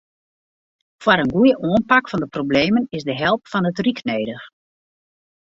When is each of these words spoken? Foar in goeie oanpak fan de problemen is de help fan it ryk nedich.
Foar 1.03 1.19
in 1.23 1.33
goeie 1.35 1.55
oanpak 1.69 2.05
fan 2.07 2.21
de 2.23 2.29
problemen 2.37 2.83
is 2.97 3.03
de 3.09 3.15
help 3.23 3.41
fan 3.51 3.69
it 3.69 3.81
ryk 3.83 3.99
nedich. 4.11 4.45